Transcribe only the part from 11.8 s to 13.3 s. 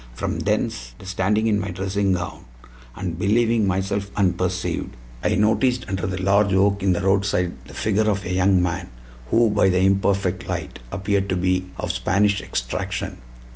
Spanish extraction.